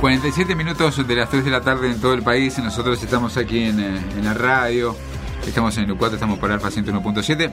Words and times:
47 0.00 0.54
minutos 0.54 1.04
de 1.08 1.16
las 1.16 1.28
3 1.28 1.44
de 1.44 1.50
la 1.50 1.60
tarde 1.60 1.90
en 1.90 2.00
todo 2.00 2.14
el 2.14 2.22
país. 2.22 2.56
Nosotros 2.60 3.02
estamos 3.02 3.36
aquí 3.36 3.64
en, 3.64 3.80
eh, 3.80 4.00
la 4.22 4.32
radio. 4.32 4.94
Estamos 5.44 5.76
en 5.76 5.90
el 5.90 5.96
4, 5.96 6.14
estamos 6.14 6.38
por 6.38 6.52
Alfa 6.52 6.68
101.7. 6.68 7.50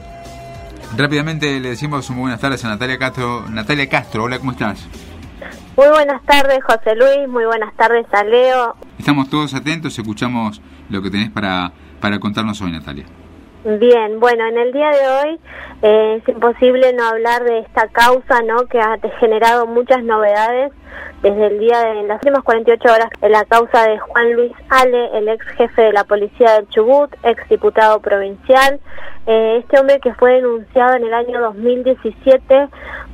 Rápidamente 0.96 1.58
le 1.58 1.70
decimos 1.70 2.08
muy 2.10 2.20
buenas 2.22 2.40
tardes 2.40 2.64
a 2.64 2.68
Natalia 2.68 2.98
Castro. 2.98 3.44
Natalia 3.50 3.88
Castro, 3.88 4.24
hola, 4.24 4.38
¿cómo 4.38 4.52
estás? 4.52 4.86
Muy 5.76 5.88
buenas 5.88 6.22
tardes, 6.24 6.60
José 6.62 6.94
Luis. 6.94 7.28
Muy 7.28 7.44
buenas 7.46 7.74
tardes 7.74 8.06
a 8.12 8.22
Leo. 8.22 8.76
Estamos 8.96 9.28
todos 9.28 9.52
atentos, 9.52 9.98
escuchamos 9.98 10.62
lo 10.88 11.02
que 11.02 11.10
tenés 11.10 11.30
para, 11.30 11.72
para 12.00 12.20
contarnos 12.20 12.62
hoy, 12.62 12.70
Natalia. 12.70 13.06
Bien, 13.64 14.20
bueno, 14.20 14.46
en 14.46 14.56
el 14.56 14.72
día 14.72 14.90
de 14.90 15.08
hoy 15.08 15.40
eh, 15.82 16.22
es 16.22 16.28
imposible 16.28 16.92
no 16.92 17.08
hablar 17.08 17.42
de 17.42 17.58
esta 17.58 17.88
causa, 17.88 18.40
¿no? 18.42 18.66
Que 18.66 18.78
ha 18.78 18.96
generado 19.18 19.66
muchas 19.66 20.04
novedades 20.04 20.72
desde 21.22 21.46
el 21.46 21.58
día 21.58 21.80
de 21.80 22.02
las 22.04 22.16
últimas 22.16 22.42
48 22.44 22.88
horas 22.92 23.08
en 23.20 23.32
la 23.32 23.44
causa 23.44 23.88
de 23.88 23.98
Juan 23.98 24.32
Luis 24.34 24.52
Ale, 24.68 25.18
el 25.18 25.28
ex 25.28 25.44
jefe 25.56 25.82
de 25.82 25.92
la 25.92 26.04
policía 26.04 26.52
del 26.54 26.68
Chubut, 26.68 27.14
ex 27.22 27.48
diputado 27.48 28.00
provincial. 28.00 28.80
Eh, 29.26 29.58
este 29.58 29.80
hombre 29.80 29.98
que 29.98 30.14
fue 30.14 30.34
denunciado 30.34 30.94
en 30.94 31.04
el 31.04 31.12
año 31.12 31.40
2017 31.40 32.68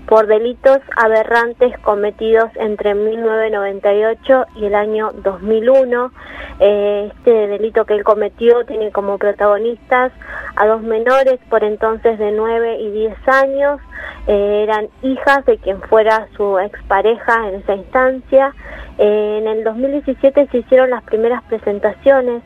por 0.07 0.27
delitos 0.27 0.79
aberrantes 0.97 1.79
cometidos 1.79 2.51
entre 2.57 2.95
1998 2.95 4.45
y 4.57 4.67
el 4.67 4.75
año 4.75 5.11
2001. 5.23 6.13
Eh, 6.61 7.11
este 7.15 7.47
delito 7.47 7.87
que 7.87 7.95
él 7.95 8.05
cometió 8.05 8.65
tiene 8.67 8.93
como 8.93 9.17
protagonistas 9.17 10.13
a 10.57 10.67
dos 10.67 10.83
menores 10.83 11.41
por 11.49 11.65
entonces 11.65 12.19
de 12.19 12.33
9 12.33 12.79
y 12.81 12.91
10 12.91 13.29
años. 13.29 13.81
Eh, 14.27 14.65
eran 14.65 14.89
hijas 15.03 15.45
de 15.47 15.57
quien 15.59 15.81
fuera 15.81 16.29
su 16.37 16.59
expareja 16.59 17.49
en 17.49 17.62
esa 17.63 17.75
instancia. 17.75 18.55
Eh, 18.99 19.39
en 19.41 19.49
el 19.49 19.65
2017 19.65 20.49
se 20.51 20.59
hicieron 20.59 20.91
las 20.91 21.03
primeras 21.05 21.43
presentaciones 21.45 22.43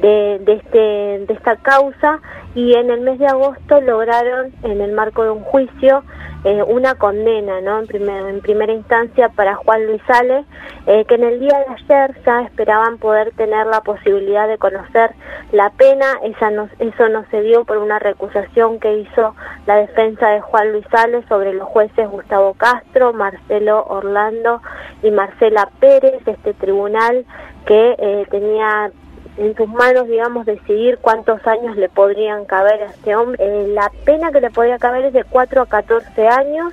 de, 0.00 0.38
de, 0.40 0.52
este, 0.54 0.78
de 1.26 1.34
esta 1.34 1.56
causa 1.56 2.20
y 2.54 2.74
en 2.74 2.90
el 2.90 3.00
mes 3.00 3.18
de 3.18 3.26
agosto 3.26 3.80
lograron, 3.80 4.52
en 4.62 4.80
el 4.80 4.92
marco 4.92 5.22
de 5.22 5.30
un 5.30 5.42
juicio, 5.42 6.02
eh, 6.44 6.62
una 6.62 6.94
condena 6.94 7.60
¿no? 7.60 7.80
en, 7.80 8.08
en 8.08 8.40
primera 8.40 8.72
instancia 8.72 9.28
para 9.28 9.56
Juan 9.56 9.86
Luis 9.86 10.02
Ale, 10.08 10.44
eh, 10.86 11.04
que 11.04 11.16
en 11.16 11.24
el 11.24 11.40
día 11.40 11.58
de 11.58 11.74
ayer 11.74 12.16
ya 12.24 12.42
esperaban 12.42 12.98
poder 12.98 13.32
tener 13.32 13.66
la 13.66 13.80
posibilidad 13.80 14.46
de 14.46 14.56
conocer 14.56 15.14
la 15.52 15.70
pena. 15.70 16.06
Esa 16.22 16.50
no, 16.50 16.68
eso 16.78 17.08
no 17.08 17.24
se 17.30 17.42
dio 17.42 17.64
por 17.64 17.78
una 17.78 17.98
recusación 17.98 18.78
que 18.78 18.98
hizo 18.98 19.34
la 19.66 19.76
defensa 19.76 20.28
de 20.28 20.40
Juan 20.40 20.72
Luis 20.72 20.86
Ale 20.92 21.26
sobre 21.28 21.54
los 21.54 21.68
jueces 21.68 22.08
Gustavo 22.08 22.54
Castro, 22.54 23.12
Marcelo 23.12 23.84
Orlando 23.88 24.62
y 25.02 25.10
Marcela 25.10 25.68
Pérez, 25.80 26.22
este 26.24 26.54
tribunal 26.54 27.26
que 27.66 27.96
eh, 27.98 28.26
tenía 28.30 28.90
en 29.38 29.56
sus 29.56 29.68
manos, 29.68 30.08
digamos, 30.08 30.46
decidir 30.46 30.98
cuántos 30.98 31.46
años 31.46 31.76
le 31.76 31.88
podrían 31.88 32.44
caber 32.44 32.82
a 32.82 32.86
este 32.86 33.14
hombre. 33.14 33.38
Eh, 33.40 33.68
la 33.68 33.90
pena 34.04 34.32
que 34.32 34.40
le 34.40 34.50
podría 34.50 34.78
caber 34.78 35.06
es 35.06 35.12
de 35.12 35.24
4 35.24 35.62
a 35.62 35.66
14 35.66 36.28
años 36.28 36.72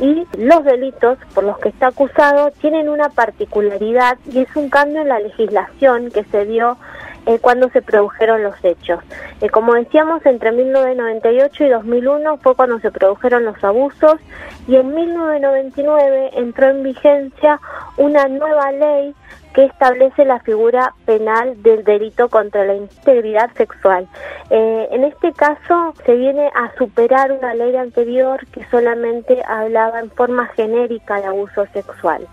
y 0.00 0.26
los 0.36 0.64
delitos 0.64 1.18
por 1.34 1.44
los 1.44 1.58
que 1.58 1.68
está 1.68 1.88
acusado 1.88 2.50
tienen 2.60 2.88
una 2.88 3.10
particularidad 3.10 4.18
y 4.32 4.40
es 4.40 4.56
un 4.56 4.70
cambio 4.70 5.02
en 5.02 5.08
la 5.08 5.20
legislación 5.20 6.10
que 6.10 6.24
se 6.24 6.46
dio 6.46 6.78
eh, 7.26 7.38
cuando 7.38 7.68
se 7.68 7.82
produjeron 7.82 8.42
los 8.42 8.54
hechos. 8.64 9.00
Eh, 9.40 9.50
como 9.50 9.74
decíamos, 9.74 10.24
entre 10.24 10.52
1998 10.52 11.64
y 11.64 11.68
2001 11.68 12.38
fue 12.38 12.56
cuando 12.56 12.80
se 12.80 12.90
produjeron 12.90 13.44
los 13.44 13.62
abusos 13.62 14.16
y 14.66 14.76
en 14.76 14.94
1999 14.94 16.30
entró 16.32 16.70
en 16.70 16.82
vigencia 16.82 17.60
una 17.98 18.26
nueva 18.26 18.72
ley 18.72 19.14
que 19.54 19.64
establece 19.64 20.24
la 20.24 20.40
figura 20.40 20.94
penal 21.04 21.62
del 21.62 21.84
delito 21.84 22.28
contra 22.28 22.64
la 22.64 22.74
integridad 22.74 23.50
sexual. 23.54 24.06
Eh, 24.50 24.88
en 24.90 25.04
este 25.04 25.32
caso 25.32 25.94
se 26.04 26.14
viene 26.14 26.50
a 26.54 26.72
superar 26.76 27.32
una 27.32 27.54
ley 27.54 27.76
anterior 27.76 28.46
que 28.48 28.64
solamente 28.70 29.42
hablaba 29.46 30.00
en 30.00 30.10
forma 30.10 30.46
genérica 30.48 31.20
de 31.20 31.26
abuso 31.26 31.66
sexual. 31.72 32.26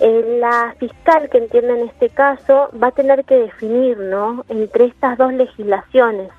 Eh, 0.00 0.38
la 0.40 0.74
fiscal 0.78 1.28
que 1.30 1.38
entiende 1.38 1.80
en 1.80 1.88
este 1.88 2.08
caso 2.08 2.70
va 2.82 2.88
a 2.88 2.92
tener 2.92 3.24
que 3.24 3.36
definir 3.36 3.98
¿no? 3.98 4.44
entre 4.48 4.86
estas 4.86 5.16
dos 5.16 5.32
legislaciones 5.32 6.30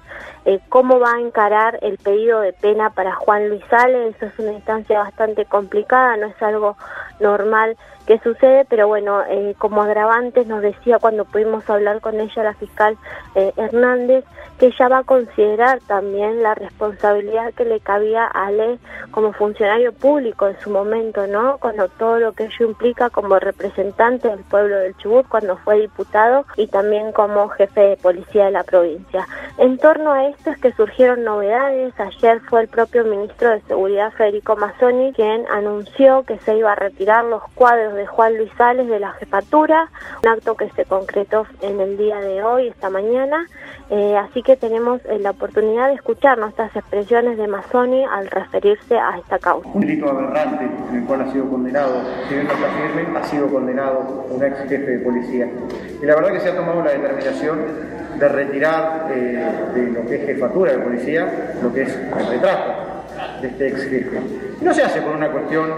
eh, 0.45 0.59
cómo 0.69 0.99
va 0.99 1.13
a 1.13 1.19
encarar 1.19 1.79
el 1.81 1.97
pedido 1.97 2.41
de 2.41 2.53
pena 2.53 2.89
para 2.89 3.15
Juan 3.15 3.49
Luis 3.49 3.63
Ale. 3.71 4.09
Eso 4.09 4.25
es 4.25 4.39
una 4.39 4.53
instancia 4.53 4.99
bastante 4.99 5.45
complicada, 5.45 6.17
no 6.17 6.27
es 6.27 6.41
algo 6.41 6.75
normal 7.19 7.77
que 8.05 8.19
sucede, 8.19 8.65
pero 8.65 8.87
bueno, 8.87 9.21
eh, 9.29 9.55
como 9.57 9.81
agravantes 9.81 10.45
nos 10.45 10.61
decía 10.61 10.99
cuando 10.99 11.25
pudimos 11.25 11.69
hablar 11.69 12.01
con 12.01 12.19
ella 12.19 12.43
la 12.43 12.53
fiscal 12.53 12.97
eh, 13.35 13.53
Hernández, 13.55 14.25
que 14.59 14.67
ella 14.67 14.87
va 14.89 14.97
a 14.99 15.03
considerar 15.03 15.79
también 15.87 16.43
la 16.43 16.53
responsabilidad 16.53 17.53
que 17.53 17.65
le 17.65 17.79
cabía 17.79 18.25
a 18.25 18.47
Ale 18.47 18.77
como 19.11 19.31
funcionario 19.33 19.93
público 19.93 20.47
en 20.47 20.59
su 20.59 20.69
momento, 20.69 21.27
¿no? 21.27 21.57
Cuando 21.59 21.87
todo 21.89 22.19
lo 22.19 22.33
que 22.33 22.45
ello 22.45 22.67
implica 22.67 23.09
como 23.09 23.39
representante 23.39 24.27
del 24.27 24.43
pueblo 24.43 24.77
del 24.77 24.95
Chubut 24.97 25.27
cuando 25.27 25.57
fue 25.57 25.79
diputado 25.79 26.45
y 26.57 26.67
también 26.67 27.11
como 27.13 27.49
jefe 27.49 27.81
de 27.81 27.97
policía 27.97 28.45
de 28.45 28.51
la 28.51 28.63
provincia. 28.63 29.25
En 29.57 29.77
torno 29.77 30.12
a 30.13 30.27
esto 30.27 30.51
es 30.51 30.57
que 30.59 30.71
surgieron 30.73 31.23
novedades. 31.23 31.93
Ayer 31.99 32.39
fue 32.41 32.61
el 32.61 32.67
propio 32.67 33.03
ministro 33.03 33.49
de 33.49 33.61
Seguridad, 33.61 34.11
Federico 34.13 34.55
Mazzoni, 34.55 35.13
quien 35.13 35.45
anunció 35.51 36.23
que 36.23 36.37
se 36.39 36.55
iba 36.55 36.71
a 36.71 36.75
retirar 36.75 37.25
los 37.25 37.43
cuadros 37.55 37.95
de 37.95 38.05
Juan 38.05 38.37
Luis 38.37 38.51
Sales 38.57 38.87
de 38.87 38.99
la 38.99 39.11
jefatura, 39.13 39.89
un 40.23 40.29
acto 40.29 40.55
que 40.55 40.69
se 40.71 40.85
concretó 40.85 41.45
en 41.61 41.79
el 41.79 41.97
día 41.97 42.19
de 42.19 42.43
hoy, 42.43 42.67
esta 42.67 42.89
mañana. 42.89 43.47
Eh, 43.89 44.15
así 44.17 44.41
que 44.41 44.55
tenemos 44.55 45.01
eh, 45.05 45.19
la 45.19 45.31
oportunidad 45.31 45.87
de 45.87 45.95
escuchar 45.95 46.37
nuestras 46.37 46.75
expresiones 46.75 47.37
de 47.37 47.47
Mazzoni 47.47 48.05
al 48.05 48.27
referirse 48.27 48.97
a 48.97 49.17
esta 49.17 49.39
causa. 49.39 49.67
Un 49.73 49.81
delito 49.81 50.09
aberrante 50.09 50.65
en 50.89 50.95
el 50.95 51.05
cual 51.05 51.21
ha 51.21 51.31
sido 51.31 51.49
condenado, 51.49 52.01
si 52.27 52.35
bien 52.35 52.47
no 52.47 52.53
está 52.53 52.67
firme, 52.69 53.19
ha 53.19 53.23
sido 53.23 53.47
condenado 53.49 54.25
un 54.29 54.43
ex 54.43 54.59
jefe 54.69 54.97
de 54.97 54.99
policía. 54.99 55.47
Y 56.01 56.05
la 56.05 56.15
verdad 56.15 56.33
que 56.33 56.39
se 56.39 56.49
ha 56.49 56.55
tomado 56.55 56.83
la 56.83 56.91
determinación 56.91 58.03
de 58.19 58.29
retirar 58.29 59.07
eh, 59.11 59.71
de 59.73 59.81
que 60.05 60.15
es 60.15 60.25
jefatura 60.25 60.73
de 60.73 60.79
policía 60.79 61.53
lo 61.61 61.73
que 61.73 61.83
es 61.83 61.95
el 61.95 62.27
retrato 62.27 62.73
de 63.41 63.47
este 63.47 63.67
ex 63.67 63.83
jefe. 63.83 64.17
No 64.61 64.73
se 64.73 64.83
hace 64.83 65.01
por 65.01 65.15
una 65.15 65.29
cuestión 65.29 65.69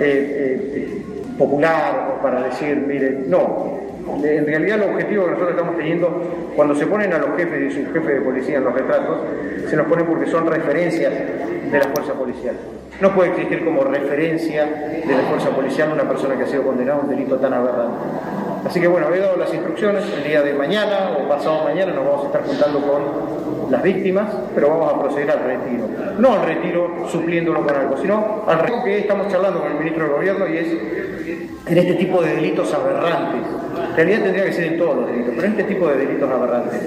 eh, 0.00 0.70
eh, 0.74 1.02
popular 1.38 2.14
o 2.16 2.22
para 2.22 2.42
decir, 2.42 2.76
mire, 2.76 3.24
no. 3.26 3.80
En 4.22 4.46
realidad 4.46 4.82
el 4.82 4.90
objetivo 4.90 5.24
que 5.24 5.30
nosotros 5.30 5.50
estamos 5.52 5.76
teniendo, 5.76 6.52
cuando 6.56 6.74
se 6.74 6.86
ponen 6.86 7.12
a 7.12 7.18
los 7.18 7.36
jefes 7.36 7.72
y 7.72 7.82
sus 7.82 7.92
jefes 7.92 8.14
de 8.14 8.20
policía 8.20 8.58
en 8.58 8.64
los 8.64 8.74
retratos, 8.74 9.20
se 9.68 9.76
nos 9.76 9.86
ponen 9.86 10.06
porque 10.06 10.26
son 10.26 10.46
referencias 10.46 11.12
de 11.12 11.78
la 11.78 11.84
fuerza 11.88 12.12
policial. 12.14 12.56
No 13.00 13.14
puede 13.14 13.30
existir 13.30 13.64
como 13.64 13.84
referencia 13.84 14.66
de 14.66 15.14
la 15.14 15.22
fuerza 15.22 15.50
policial 15.50 15.92
una 15.92 16.08
persona 16.08 16.36
que 16.36 16.44
ha 16.44 16.46
sido 16.46 16.64
condenada 16.64 16.98
a 16.98 17.02
un 17.02 17.10
delito 17.10 17.36
tan 17.36 17.54
aberrante. 17.54 17.96
Así 18.64 18.80
que 18.80 18.86
bueno, 18.86 19.12
he 19.12 19.18
dado 19.18 19.36
las 19.36 19.52
instrucciones, 19.52 20.04
el 20.16 20.24
día 20.24 20.42
de 20.42 20.54
mañana 20.54 21.16
o 21.18 21.28
pasado 21.28 21.64
mañana 21.64 21.92
nos 21.92 22.04
vamos 22.06 22.22
a 22.22 22.26
estar 22.26 22.44
juntando 22.44 22.80
con 22.80 23.70
las 23.72 23.82
víctimas, 23.82 24.28
pero 24.54 24.68
vamos 24.68 24.92
a 24.92 25.00
proceder 25.00 25.30
al 25.30 25.44
retiro. 25.44 25.88
No 26.18 26.32
al 26.34 26.46
retiro 26.46 27.08
supliéndolo 27.10 27.66
con 27.66 27.74
algo, 27.74 27.96
sino 27.96 28.44
al 28.46 28.58
retiro 28.60 28.84
que 28.84 28.98
estamos 28.98 29.28
charlando 29.28 29.60
con 29.60 29.72
el 29.72 29.78
ministro 29.78 30.04
del 30.04 30.12
Gobierno 30.12 30.48
y 30.48 30.56
es 30.58 30.68
en 31.66 31.78
este 31.78 31.94
tipo 31.94 32.22
de 32.22 32.36
delitos 32.36 32.72
aberrantes. 32.72 33.40
En 33.90 33.96
realidad 33.96 34.22
tendría 34.22 34.44
que 34.44 34.52
ser 34.52 34.64
en 34.64 34.78
todos 34.78 34.96
los 34.96 35.06
delitos, 35.06 35.32
pero 35.34 35.46
en 35.46 35.52
este 35.52 35.64
tipo 35.64 35.88
de 35.88 35.96
delitos 35.96 36.30
aberrantes. 36.30 36.80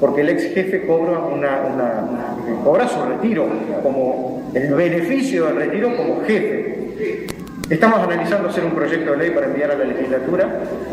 Porque 0.00 0.20
el 0.20 0.28
ex 0.30 0.54
jefe 0.54 0.86
cobra, 0.86 1.18
una, 1.18 2.36
cobra 2.64 2.88
su 2.88 3.02
retiro, 3.02 3.46
como 3.82 4.50
el 4.54 4.74
beneficio 4.74 5.46
del 5.46 5.56
retiro 5.56 5.96
como 5.96 6.22
jefe. 6.22 7.26
Estamos 7.70 8.00
analizando 8.00 8.48
hacer 8.48 8.64
un 8.64 8.74
proyecto 8.74 9.10
de 9.12 9.16
ley 9.18 9.30
para 9.30 9.46
enviar 9.46 9.70
a 9.70 9.74
la 9.74 9.84
legislatura 9.84 10.48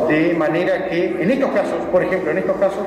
de 0.09 0.33
manera 0.33 0.89
que 0.89 1.21
en 1.21 1.31
estos 1.31 1.51
casos, 1.51 1.85
por 1.89 2.03
ejemplo, 2.03 2.31
en 2.31 2.39
estos 2.39 2.57
casos, 2.57 2.85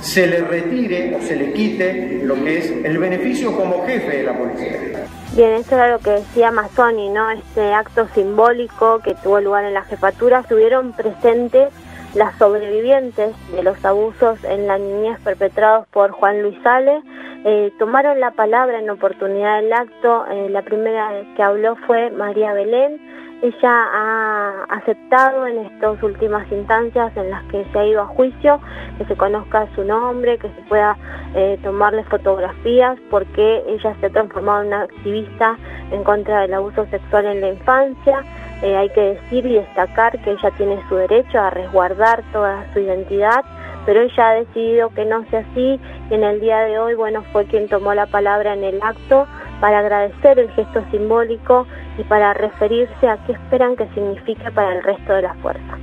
se 0.00 0.26
le 0.26 0.40
retire 0.40 1.14
o 1.14 1.20
se 1.20 1.36
le 1.36 1.52
quite 1.52 2.22
lo 2.24 2.34
que 2.36 2.58
es 2.58 2.70
el 2.70 2.96
beneficio 2.96 3.54
como 3.54 3.84
jefe 3.84 4.18
de 4.18 4.22
la 4.22 4.38
policía. 4.38 5.06
Bien, 5.34 5.52
esto 5.52 5.74
era 5.74 5.90
lo 5.90 5.98
que 5.98 6.10
decía 6.10 6.50
Mazzoni, 6.50 7.10
¿no? 7.10 7.30
Este 7.30 7.74
acto 7.74 8.08
simbólico 8.14 9.00
que 9.00 9.14
tuvo 9.14 9.40
lugar 9.40 9.64
en 9.64 9.74
la 9.74 9.82
jefatura, 9.82 10.40
estuvieron 10.40 10.92
presentes 10.92 11.68
las 12.14 12.38
sobrevivientes 12.38 13.34
de 13.52 13.62
los 13.62 13.84
abusos 13.84 14.42
en 14.44 14.66
la 14.66 14.78
niñez 14.78 15.18
perpetrados 15.20 15.86
por 15.88 16.12
Juan 16.12 16.40
Luis 16.40 16.56
Sale, 16.62 17.02
eh, 17.44 17.70
tomaron 17.78 18.18
la 18.18 18.32
palabra 18.32 18.80
en 18.80 18.90
oportunidad 18.90 19.60
del 19.60 19.72
acto. 19.72 20.26
Eh, 20.30 20.48
la 20.50 20.62
primera 20.62 21.10
que 21.36 21.42
habló 21.42 21.76
fue 21.86 22.10
María 22.10 22.52
Belén, 22.52 22.98
ella 23.42 23.70
ha 23.70 24.64
aceptado 24.70 25.46
en 25.46 25.66
estas 25.66 26.02
últimas 26.02 26.50
instancias 26.50 27.16
en 27.16 27.30
las 27.30 27.42
que 27.44 27.64
se 27.72 27.78
ha 27.78 27.86
ido 27.86 28.02
a 28.02 28.06
juicio 28.06 28.60
que 28.98 29.04
se 29.04 29.16
conozca 29.16 29.68
su 29.74 29.84
nombre, 29.84 30.38
que 30.38 30.48
se 30.48 30.62
pueda 30.68 30.96
eh, 31.34 31.58
tomarle 31.62 32.04
fotografías, 32.04 32.98
porque 33.10 33.62
ella 33.66 33.94
se 34.00 34.06
ha 34.06 34.10
transformado 34.10 34.62
en 34.62 34.68
una 34.68 34.82
activista 34.82 35.56
en 35.90 36.02
contra 36.02 36.42
del 36.42 36.54
abuso 36.54 36.86
sexual 36.86 37.26
en 37.26 37.40
la 37.40 37.48
infancia. 37.50 38.24
Eh, 38.62 38.74
hay 38.74 38.88
que 38.90 39.00
decir 39.00 39.44
y 39.44 39.54
destacar 39.54 40.18
que 40.22 40.30
ella 40.30 40.50
tiene 40.56 40.82
su 40.88 40.96
derecho 40.96 41.38
a 41.38 41.50
resguardar 41.50 42.22
toda 42.32 42.64
su 42.72 42.80
identidad, 42.80 43.44
pero 43.84 44.00
ella 44.00 44.30
ha 44.30 44.34
decidido 44.34 44.88
que 44.90 45.04
no 45.04 45.24
sea 45.26 45.40
así 45.40 45.78
y 46.10 46.14
en 46.14 46.24
el 46.24 46.40
día 46.40 46.60
de 46.60 46.78
hoy, 46.78 46.94
bueno, 46.94 47.22
fue 47.32 47.44
quien 47.44 47.68
tomó 47.68 47.92
la 47.92 48.06
palabra 48.06 48.54
en 48.54 48.64
el 48.64 48.80
acto 48.82 49.26
para 49.60 49.80
agradecer 49.80 50.38
el 50.38 50.50
gesto 50.52 50.84
simbólico 50.90 51.66
y 51.98 52.04
para 52.04 52.34
referirse 52.34 53.08
a 53.08 53.16
qué 53.26 53.32
esperan 53.32 53.76
que 53.76 53.86
signifique 53.94 54.50
para 54.54 54.74
el 54.74 54.82
resto 54.82 55.14
de 55.14 55.22
la 55.22 55.34
fuerza. 55.36 55.78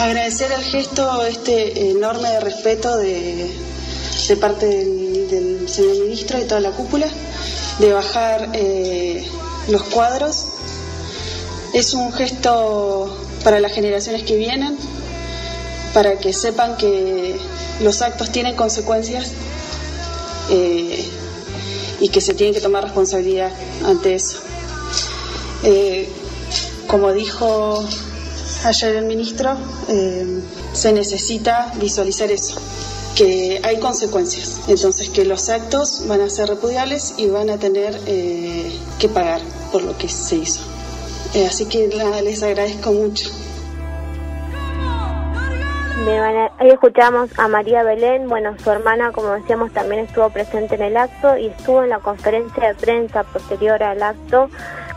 Agradecer 0.00 0.52
el 0.52 0.62
gesto 0.62 1.26
este 1.26 1.90
enorme 1.90 2.40
respeto 2.40 2.96
de, 2.98 3.50
parte 4.40 4.66
del, 4.66 5.68
señor 5.68 6.04
ministro 6.04 6.38
y 6.38 6.44
toda 6.46 6.60
la 6.60 6.70
cúpula, 6.70 7.06
de 7.80 7.92
bajar 7.92 8.48
eh, 8.52 9.26
los 9.68 9.82
cuadros. 9.84 10.54
Es 11.74 11.94
un 11.94 12.12
gesto 12.12 13.12
para 13.42 13.60
las 13.60 13.72
generaciones 13.72 14.22
que 14.22 14.36
vienen, 14.36 14.76
para 15.92 16.16
que 16.16 16.32
sepan 16.32 16.76
que 16.76 17.36
los 17.80 18.00
actos 18.02 18.30
tienen 18.30 18.54
consecuencias 18.54 19.32
eh, 20.50 21.04
y 22.00 22.08
que 22.08 22.20
se 22.20 22.34
tiene 22.34 22.52
que 22.52 22.60
tomar 22.60 22.84
responsabilidad 22.84 23.52
ante 23.84 24.14
eso. 24.14 24.38
Eh, 25.62 26.08
como 26.86 27.12
dijo 27.12 27.84
ayer 28.64 28.96
el 28.96 29.04
ministro, 29.04 29.56
eh, 29.88 30.40
se 30.72 30.92
necesita 30.92 31.72
visualizar 31.80 32.30
eso, 32.30 32.60
que 33.14 33.60
hay 33.62 33.78
consecuencias, 33.78 34.60
entonces 34.68 35.08
que 35.10 35.24
los 35.24 35.48
actos 35.48 36.06
van 36.06 36.20
a 36.20 36.30
ser 36.30 36.48
repudiables 36.48 37.14
y 37.18 37.26
van 37.26 37.50
a 37.50 37.58
tener 37.58 38.00
eh, 38.06 38.72
que 38.98 39.08
pagar 39.08 39.40
por 39.72 39.82
lo 39.82 39.96
que 39.98 40.08
se 40.08 40.36
hizo. 40.36 40.60
así 41.46 41.66
que 41.66 41.88
les 42.22 42.42
agradezco 42.42 42.92
mucho. 42.92 43.30
Ahí 46.60 46.70
escuchamos 46.70 47.36
a 47.38 47.48
María 47.48 47.82
Belén, 47.82 48.28
bueno, 48.28 48.56
su 48.58 48.70
hermana, 48.70 49.10
como 49.10 49.30
decíamos, 49.30 49.72
también 49.72 50.04
estuvo 50.04 50.30
presente 50.30 50.76
en 50.76 50.82
el 50.82 50.96
acto 50.96 51.36
y 51.36 51.46
estuvo 51.46 51.82
en 51.82 51.90
la 51.90 51.98
conferencia 51.98 52.68
de 52.68 52.74
prensa 52.74 53.24
posterior 53.24 53.82
al 53.82 54.02
acto 54.02 54.48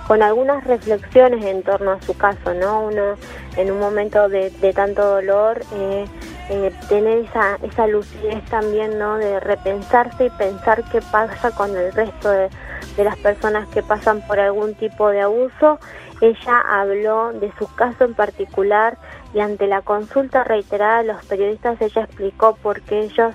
con 0.07 0.21
algunas 0.21 0.63
reflexiones 0.63 1.43
en 1.45 1.63
torno 1.63 1.91
a 1.91 2.01
su 2.01 2.15
caso, 2.15 2.53
¿no? 2.53 2.81
Uno 2.81 3.15
en 3.57 3.71
un 3.71 3.79
momento 3.79 4.29
de, 4.29 4.51
tanto 4.75 5.03
dolor, 5.03 5.61
eh, 5.75 6.05
eh, 6.49 6.71
tener 6.87 7.19
esa, 7.19 7.57
esa 7.63 7.87
lucidez 7.87 8.43
también, 8.45 8.97
¿no? 8.99 9.17
De 9.17 9.39
repensarse 9.39 10.25
y 10.25 10.29
pensar 10.31 10.83
qué 10.91 11.01
pasa 11.11 11.51
con 11.51 11.75
el 11.75 11.91
resto 11.93 12.29
de, 12.29 12.49
de 12.97 13.03
las 13.03 13.17
personas 13.17 13.67
que 13.69 13.83
pasan 13.83 14.21
por 14.27 14.39
algún 14.39 14.75
tipo 14.75 15.09
de 15.09 15.21
abuso. 15.21 15.79
Ella 16.21 16.61
habló 16.69 17.33
de 17.33 17.51
su 17.57 17.67
caso 17.75 18.03
en 18.03 18.13
particular 18.13 18.97
y 19.33 19.39
ante 19.39 19.67
la 19.67 19.81
consulta 19.81 20.43
reiterada 20.43 21.01
de 21.01 21.13
los 21.13 21.25
periodistas 21.25 21.81
ella 21.81 22.03
explicó 22.03 22.55
por 22.61 22.81
qué 22.81 23.01
ellos 23.01 23.33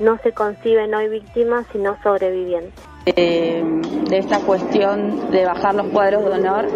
no 0.00 0.18
se 0.18 0.32
conciben 0.32 0.94
hoy 0.94 1.08
víctimas 1.08 1.66
sino 1.72 1.96
sobrevivientes. 2.02 2.84
Eh, 3.08 3.62
de 4.10 4.18
esta 4.18 4.40
cuestión 4.40 5.30
de 5.30 5.44
bajar 5.44 5.76
los 5.76 5.86
cuadros 5.90 6.24
de 6.24 6.30
honor. 6.32 6.66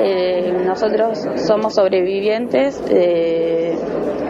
Eh, 0.00 0.52
nosotros 0.66 1.24
somos 1.46 1.76
sobrevivientes 1.76 2.82
eh, 2.90 3.78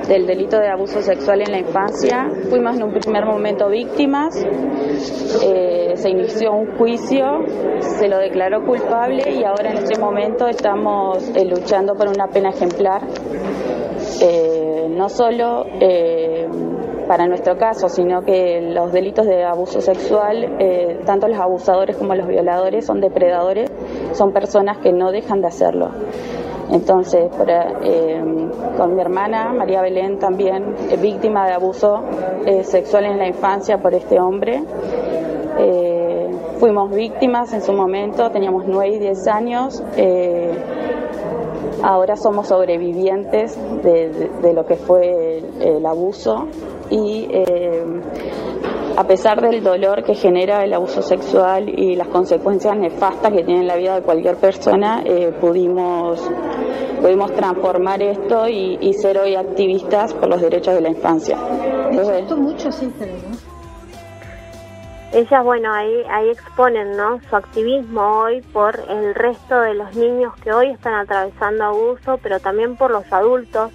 del 0.06 0.26
delito 0.26 0.58
de 0.58 0.68
abuso 0.68 1.00
sexual 1.00 1.40
en 1.40 1.50
la 1.50 1.58
infancia. 1.60 2.28
Fuimos 2.50 2.76
en 2.76 2.82
un 2.82 2.92
primer 2.92 3.24
momento 3.24 3.70
víctimas, 3.70 4.34
se 4.34 6.10
inició 6.10 6.52
un 6.52 6.76
juicio, 6.76 7.24
se 7.80 8.06
lo 8.06 8.18
declaró 8.18 8.62
culpable 8.66 9.32
y 9.32 9.44
ahora 9.44 9.70
en 9.70 9.78
este 9.78 9.98
momento 9.98 10.46
estamos 10.46 11.26
luchando 11.42 11.94
por 11.94 12.08
una 12.08 12.26
pena 12.26 12.50
ejemplar. 12.50 13.00
No 14.90 15.08
solo 15.08 15.64
para 17.08 17.26
nuestro 17.26 17.56
caso, 17.56 17.88
sino 17.88 18.20
que 18.20 18.60
los 18.60 18.92
delitos 18.92 19.26
de 19.26 19.42
abuso 19.42 19.80
sexual, 19.80 20.56
eh, 20.60 21.00
tanto 21.06 21.26
los 21.26 21.38
abusadores 21.38 21.96
como 21.96 22.14
los 22.14 22.28
violadores 22.28 22.84
son 22.84 23.00
depredadores, 23.00 23.72
son 24.12 24.32
personas 24.32 24.76
que 24.78 24.92
no 24.92 25.10
dejan 25.10 25.40
de 25.40 25.46
hacerlo. 25.48 25.88
Entonces, 26.70 27.30
eh, 27.82 28.22
con 28.76 28.94
mi 28.94 29.00
hermana, 29.00 29.54
María 29.54 29.80
Belén, 29.80 30.18
también 30.18 30.74
eh, 30.90 30.98
víctima 30.98 31.46
de 31.46 31.54
abuso 31.54 32.02
sexual 32.62 33.06
en 33.06 33.18
la 33.18 33.26
infancia 33.26 33.78
por 33.78 33.94
este 33.94 34.20
hombre. 34.20 34.62
fuimos 36.58 36.90
víctimas 36.90 37.52
en 37.52 37.62
su 37.62 37.72
momento, 37.72 38.30
teníamos 38.30 38.64
9 38.66 38.96
y 38.96 38.98
10 38.98 39.28
años. 39.28 39.82
Ahora 41.82 42.16
somos 42.16 42.48
sobrevivientes 42.48 43.58
de, 43.82 44.52
lo 44.52 44.66
que 44.66 44.76
fue 44.76 45.42
el 45.60 45.84
abuso 45.86 46.46
y 46.90 47.28
eh, 47.30 47.84
a 48.98 49.04
pesar 49.04 49.40
del 49.40 49.62
dolor 49.62 50.02
que 50.02 50.14
genera 50.14 50.64
el 50.64 50.74
abuso 50.74 51.02
sexual 51.02 51.68
y 51.68 51.94
las 51.94 52.08
consecuencias 52.08 52.76
nefastas 52.76 53.32
que 53.32 53.44
tiene 53.44 53.60
en 53.60 53.68
la 53.68 53.76
vida 53.76 53.94
de 53.94 54.02
cualquier 54.02 54.36
persona, 54.36 55.02
eh, 55.04 55.32
pudimos, 55.40 56.20
pudimos 57.00 57.32
transformar 57.32 58.02
esto 58.02 58.48
y, 58.48 58.92
ser 58.94 59.18
hoy 59.18 59.36
activistas 59.36 60.14
por 60.14 60.28
los 60.28 60.40
derechos 60.40 60.74
de 60.74 60.80
la 60.80 60.88
infancia. 60.88 61.38
mucho, 62.36 62.70
Ellas, 65.12 65.42
bueno, 65.42 65.72
ahí, 65.72 66.02
ahí 66.10 66.28
exponen 66.28 66.94
¿no? 66.96 67.18
su 67.30 67.36
activismo 67.36 68.20
hoy 68.20 68.42
por 68.52 68.78
el 68.88 69.14
resto 69.14 69.58
de 69.60 69.72
los 69.72 69.96
niños 69.96 70.34
que 70.42 70.52
hoy 70.52 70.68
están 70.68 70.94
atravesando 70.94 71.64
abuso, 71.64 72.18
pero 72.22 72.40
también 72.40 72.76
por 72.76 72.90
los 72.90 73.10
adultos 73.10 73.72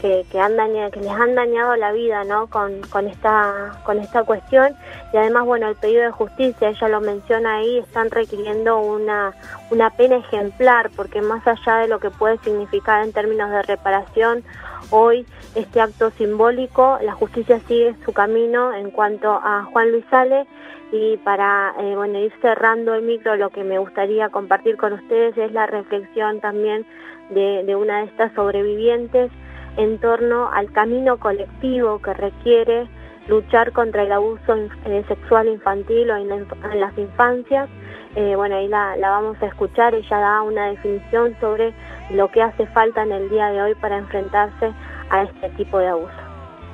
que, 0.00 0.24
que, 0.30 0.40
han 0.40 0.56
dañado, 0.56 0.90
que 0.90 1.00
les 1.00 1.10
han 1.10 1.34
dañado 1.34 1.76
la 1.76 1.92
vida 1.92 2.24
¿no? 2.24 2.46
con, 2.48 2.80
con, 2.90 3.06
esta, 3.06 3.80
con 3.84 3.98
esta 3.98 4.24
cuestión 4.24 4.74
y 5.12 5.16
además 5.16 5.46
bueno 5.46 5.68
el 5.68 5.76
pedido 5.76 6.02
de 6.02 6.10
justicia, 6.10 6.68
ella 6.68 6.88
lo 6.88 7.00
menciona 7.00 7.56
ahí, 7.56 7.78
están 7.78 8.10
requiriendo 8.10 8.78
una, 8.80 9.32
una 9.70 9.90
pena 9.90 10.16
ejemplar 10.16 10.90
porque 10.96 11.22
más 11.22 11.46
allá 11.46 11.78
de 11.78 11.88
lo 11.88 11.98
que 11.98 12.10
puede 12.10 12.38
significar 12.38 13.04
en 13.04 13.12
términos 13.12 13.50
de 13.50 13.62
reparación, 13.62 14.44
hoy 14.90 15.26
este 15.54 15.80
acto 15.80 16.10
simbólico, 16.12 16.98
la 17.02 17.12
justicia 17.12 17.60
sigue 17.66 17.94
su 18.04 18.12
camino 18.12 18.72
en 18.72 18.90
cuanto 18.90 19.30
a 19.30 19.64
Juan 19.72 19.90
Luis 19.90 20.04
Sale 20.10 20.46
y 20.92 21.16
para 21.18 21.74
eh, 21.78 21.94
bueno 21.96 22.18
ir 22.18 22.32
cerrando 22.40 22.94
el 22.94 23.02
micro 23.02 23.36
lo 23.36 23.50
que 23.50 23.62
me 23.62 23.78
gustaría 23.78 24.30
compartir 24.30 24.76
con 24.76 24.94
ustedes 24.94 25.36
es 25.36 25.52
la 25.52 25.66
reflexión 25.66 26.40
también 26.40 26.86
de, 27.30 27.62
de 27.64 27.76
una 27.76 27.98
de 27.98 28.04
estas 28.06 28.32
sobrevivientes 28.34 29.30
en 29.76 29.98
torno 29.98 30.50
al 30.52 30.72
camino 30.72 31.18
colectivo 31.18 32.00
que 32.00 32.14
requiere 32.14 32.88
luchar 33.28 33.72
contra 33.72 34.02
el 34.02 34.12
abuso 34.12 34.54
eh, 34.86 35.04
sexual 35.06 35.48
infantil 35.48 36.10
o 36.10 36.16
en, 36.16 36.80
las 36.80 36.98
infancias. 36.98 37.68
Eh, 38.16 38.34
bueno, 38.34 38.56
ahí 38.56 38.68
la, 38.68 38.96
vamos 39.00 39.36
a 39.42 39.46
escuchar, 39.46 39.94
ella 39.94 40.18
da 40.18 40.42
una 40.42 40.70
definición 40.70 41.36
sobre 41.40 41.72
lo 42.10 42.28
que 42.30 42.42
hace 42.42 42.66
falta 42.68 43.02
en 43.02 43.12
el 43.12 43.28
día 43.28 43.48
de 43.48 43.62
hoy 43.62 43.74
para 43.76 43.98
enfrentarse 43.98 44.72
a 45.10 45.22
este 45.22 45.50
tipo 45.50 45.78
de 45.78 45.88
abuso. 45.88 46.12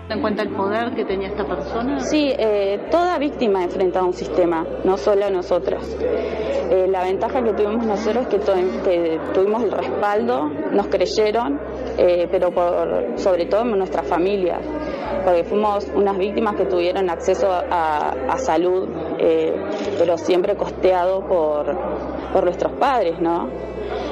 ¿En 0.08 0.20
cuenta 0.20 0.42
el 0.42 0.50
poder 0.50 0.94
que 0.94 1.04
tenía 1.04 1.28
esta 1.28 1.44
persona? 1.44 1.98
Sí, 1.98 2.32
eh, 2.38 2.78
toda 2.90 3.18
víctima 3.18 3.64
enfrenta 3.64 4.00
a 4.00 4.04
un 4.04 4.12
sistema, 4.12 4.64
no 4.84 4.96
solo 4.96 5.30
nosotros. 5.30 5.96
la 6.88 7.02
ventaja 7.02 7.42
que 7.42 7.52
tuvimos 7.52 7.86
nosotros 7.86 8.26
es 8.26 8.28
que 8.28 9.18
tuvimos 9.32 9.62
el 9.64 9.72
respaldo, 9.72 10.50
nos 10.72 10.88
creyeron 10.88 11.58
eh, 11.96 12.28
pero 12.30 12.50
por, 12.50 13.12
sobre 13.16 13.46
todo 13.46 13.62
en 13.62 13.78
nuestra 13.78 14.02
familia, 14.02 14.58
porque 15.24 15.44
fuimos 15.44 15.86
unas 15.94 16.18
víctimas 16.18 16.56
que 16.56 16.64
tuvieron 16.64 17.08
acceso 17.08 17.48
a, 17.50 18.36
salud 18.38 18.88
eh, 19.18 19.54
pero 19.96 20.18
siempre 20.18 20.56
costeado 20.56 21.20
por, 21.20 21.66
por 22.32 22.44
nuestros 22.44 22.72
padres, 22.72 23.20
¿no? 23.20 23.48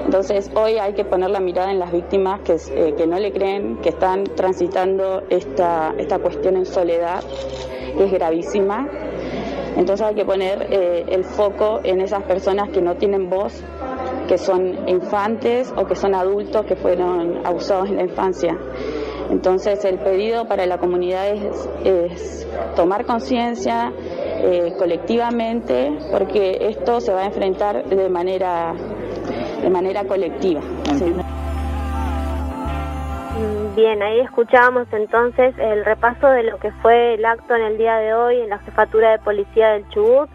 Entonces 0.05 0.51
hoy 0.55 0.79
hay 0.79 0.93
que 0.93 1.05
poner 1.05 1.31
la 1.31 1.41
mirada 1.41 1.73
en 1.73 1.81
las 1.81 1.93
víctimas 1.93 2.41
que, 2.41 2.55
eh, 2.55 2.95
que 2.97 3.07
no 3.07 3.19
le 3.19 3.33
creen, 3.33 3.79
que 3.79 3.89
están 3.89 4.25
transitando 4.25 5.25
esta, 5.29 5.93
esta 5.99 6.19
cuestión 6.21 6.57
en 6.57 6.67
soledad, 6.67 7.23
que 7.97 8.05
es 8.05 8.13
gravísima. 8.13 8.89
Entonces 9.77 10.07
hay 10.07 10.15
que 10.15 10.25
poner 10.25 10.69
el 10.71 11.25
foco 11.25 11.81
en 11.83 12.03
esas 12.03 12.23
personas 12.25 12.69
que 12.69 12.83
no 12.83 12.97
tienen 12.97 13.31
voz, 13.31 13.63
que 14.29 14.39
son 14.39 14.89
infantes 14.89 15.73
o 15.77 15.87
que 15.87 15.95
son 15.95 16.15
adultos 16.15 16.65
que 16.67 16.77
fueron 16.77 17.45
abusados 17.45 17.89
en 17.89 17.97
la 17.97 18.03
infancia. 18.03 18.57
Entonces 19.31 19.85
el 19.85 19.99
pedido 19.99 20.47
para 20.47 20.67
la 20.67 20.79
comunidad 20.79 21.29
es, 21.29 21.69
es 21.85 22.49
tomar 22.77 23.05
conciencia 23.07 23.93
eh, 24.45 24.75
colectivamente 24.79 25.97
porque 26.11 26.59
esto 26.61 27.01
se 27.01 27.13
va 27.13 27.23
a 27.23 27.27
enfrentar 27.27 27.85
de 27.85 28.09
manera 28.09 28.75
de 29.63 29.71
manera 29.71 30.05
colectiva. 30.05 30.61
Bien, 33.77 34.03
ahí 34.03 34.21
escuchábamos 34.21 34.87
entonces 34.93 35.55
el 35.59 35.85
repaso 35.85 36.27
de 36.27 36.43
lo 36.43 36.59
que 36.59 36.71
fue 36.83 37.15
el 37.15 37.25
acto 37.25 37.55
en 37.55 37.63
el 37.63 37.79
día 37.79 37.97
de 37.97 38.13
hoy 38.15 38.41
en 38.41 38.51
la 38.51 38.59
Jefatura 38.59 39.13
de 39.13 39.19
Policía 39.21 39.71
del 39.71 39.89
Chubut, 39.89 40.29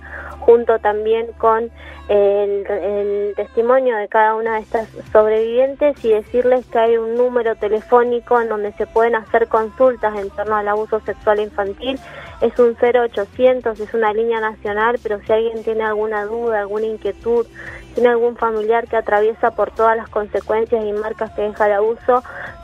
junto 0.48 0.80
también 0.80 1.28
con 1.38 1.70
el, 2.08 3.34
testimonio 3.36 3.98
de 3.98 4.08
cada 4.08 4.34
una 4.36 4.56
de 4.56 4.62
estas 4.62 4.88
sobrevivientes 5.12 6.04
y 6.06 6.10
decirles 6.10 6.66
que 6.68 6.80
hay 6.80 6.98
un 6.98 7.16
número 7.16 7.58
telefónico 7.58 8.40
en 8.40 8.48
donde 8.48 8.72
se 8.72 8.88
pueden 8.88 9.16
hacer 9.16 9.50
consultas 9.50 10.18
en 10.18 10.30
torno 10.30 10.56
al 10.56 10.70
abuso 10.70 11.02
sexual 11.02 11.42
infantil. 11.42 12.00
Es 12.40 12.58
un 12.60 12.78
0800, 12.82 13.78
es 13.78 13.94
una 13.94 14.14
línea 14.14 14.40
nacional, 14.40 14.98
pero 15.04 15.20
si 15.20 15.34
alguien 15.34 15.64
tiene 15.66 15.84
alguna 15.84 16.24
duda, 16.24 16.62
alguna 16.62 16.86
inquietud, 16.86 17.46
tiene 17.94 18.10
algún 18.10 18.38
familiar 18.38 18.88
que 18.88 18.96
atraviesa 18.96 19.52
por 19.52 19.72
todas 19.72 19.98
las 19.98 20.08
consecuencias 20.08 20.86
y 20.86 20.94
marcas 20.94 21.32
que 21.32 21.42
deja 21.42 21.66
el 21.66 21.74
abuso, 21.74 22.24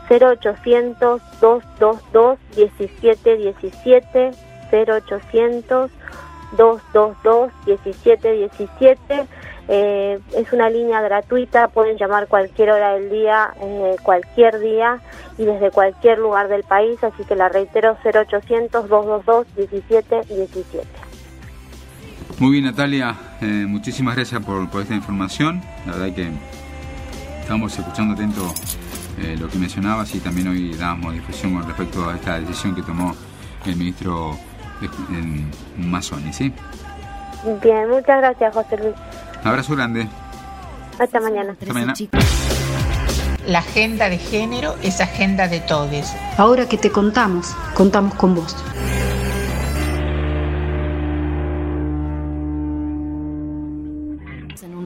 0800 0.10 1.22
222 1.42 2.40
1717 2.56 4.32
0800 4.72 5.92
222 6.58 7.52
1717 7.66 9.28
eh, 9.70 10.20
es 10.36 10.52
una 10.52 10.70
línea 10.70 11.02
gratuita, 11.02 11.70
pueden 11.70 11.98
llamar 11.98 12.28
cualquier 12.28 12.72
hora 12.72 12.96
del 12.96 13.10
día, 13.10 13.54
eh, 13.62 13.96
cualquier 14.04 14.60
día 14.60 15.00
y 15.38 15.46
desde 15.46 15.72
cualquier 15.72 16.20
lugar 16.20 16.50
del 16.50 16.64
país, 16.64 17.02
así 17.02 17.24
que 17.24 17.36
la 17.36 17.48
reitero 17.48 17.98
0800 18.04 18.90
222 18.90 19.48
1717. 19.58 20.88
Muy 22.40 22.52
bien 22.52 22.66
Natalia, 22.66 23.16
eh, 23.42 23.46
muchísimas 23.46 24.16
gracias 24.16 24.44
por, 24.44 24.70
por, 24.70 24.82
esta 24.82 24.96
información, 24.96 25.62
la 25.86 25.94
verdad 25.94 26.14
que 26.14 26.30
estamos 27.40 27.78
escuchando 27.78 28.16
atento 28.16 28.54
eh, 29.20 29.38
lo 29.40 29.48
que 29.48 29.58
mencionabas 29.58 30.14
y 30.16 30.20
también 30.20 30.48
hoy 30.48 30.74
damos 30.74 31.14
difusión 31.14 31.54
con 31.54 31.68
respecto 31.68 32.10
a 32.10 32.16
esta 32.16 32.40
decisión 32.40 32.76
que 32.76 32.82
tomó 32.82 33.16
el 33.66 33.76
ministro 33.78 34.38
Mazzoni, 35.78 36.34
¿sí? 36.34 36.54
Bien, 37.62 37.90
muchas 37.90 38.20
gracias 38.20 38.54
José 38.54 38.78
Luis. 38.78 38.96
Un 39.42 39.48
abrazo 39.48 39.76
grande. 39.76 40.08
Hasta 41.00 41.20
mañana. 41.20 41.56
Hasta 41.60 41.74
mañana. 41.74 41.94
La 43.48 43.60
agenda 43.60 44.10
de 44.10 44.18
género 44.18 44.76
es 44.82 45.02
agenda 45.02 45.48
de 45.50 45.60
todes. 45.60 46.16
Ahora 46.38 46.70
que 46.70 46.78
te 46.78 46.92
contamos, 46.92 47.54
contamos 47.74 48.14
con 48.16 48.36
vos. 48.36 48.56